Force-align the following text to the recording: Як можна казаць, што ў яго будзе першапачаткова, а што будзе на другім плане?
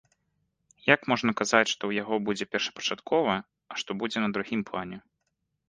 Як 0.95 1.01
можна 1.13 1.31
казаць, 1.41 1.67
што 1.73 1.77
ў 1.87 1.91
яго 2.01 2.15
будзе 2.31 2.49
першапачаткова, 2.53 3.37
а 3.75 3.81
што 3.85 3.91
будзе 4.03 4.17
на 4.27 4.33
другім 4.35 4.61
плане? 4.71 4.97